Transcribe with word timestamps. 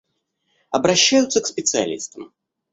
Обращаются 0.71 1.41
к 1.41 1.45
специалистам. 1.45 2.33